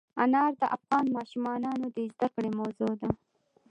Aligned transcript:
انار 0.23 0.51
د 0.61 0.63
افغان 0.75 1.05
ماشومانو 1.17 1.69
د 1.95 1.97
زده 2.13 2.27
کړې 2.33 2.49
موضوع 2.59 2.91
ده. 3.01 3.09